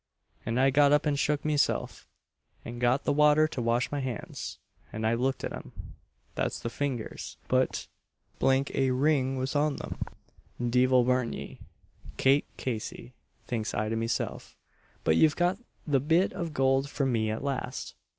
[0.47, 2.07] And I got up and shook meself,
[2.65, 4.57] and got the water to wash my hands,
[4.91, 5.73] and I looked at 'em
[6.33, 7.85] that's the fingers, but
[8.39, 9.99] d l a ring was on 'em!
[10.59, 11.59] 'Deevle burn ye,
[12.17, 13.13] Kate Casey,'
[13.45, 14.57] thinks I to myself,
[15.03, 17.93] 'but ye've got the bit of gould from me at last!'